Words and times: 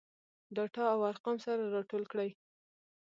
ډاټا 0.55 0.85
او 0.93 0.99
ارقام 1.11 1.37
سره 1.45 1.63
راټول 1.75 2.03
کړي. 2.11 2.29